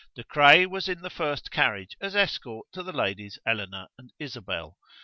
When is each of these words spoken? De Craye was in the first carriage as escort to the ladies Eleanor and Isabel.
De 0.15 0.23
Craye 0.23 0.65
was 0.65 0.89
in 0.89 1.03
the 1.03 1.11
first 1.11 1.51
carriage 1.51 1.95
as 2.01 2.15
escort 2.15 2.65
to 2.71 2.81
the 2.81 2.91
ladies 2.91 3.37
Eleanor 3.45 3.87
and 3.99 4.11
Isabel. 4.17 4.79